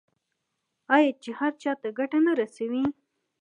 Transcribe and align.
آیا 0.95 1.11
چې 1.23 1.31
هر 1.39 1.51
چا 1.61 1.71
ته 1.81 1.87
ګټه 1.99 2.19
نه 2.25 2.31
رسوي؟ 2.39 2.83